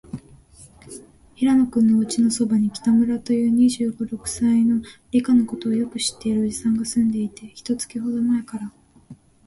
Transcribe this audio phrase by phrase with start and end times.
[1.35, 4.81] 平野君のおうちのそばに、北村という、二十五、六歳の、
[5.11, 8.73] 理科のことをよく知っているおじさんがすんでいて、一月ほどまえから、